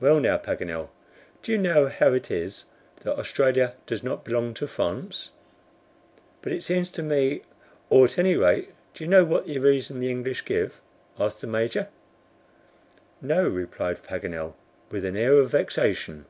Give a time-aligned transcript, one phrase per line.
[0.00, 0.88] Well now, Paganel,
[1.42, 2.64] do you know how it is
[3.02, 5.32] that Australia does not belong to France?"
[6.40, 7.42] "But it seems to me"
[7.90, 10.80] "Or, at any rate, do you know what's the reason the English give?"
[11.18, 11.88] asked the Major.
[13.20, 14.54] "No," replied Paganel,
[14.90, 16.24] with an air of vexation.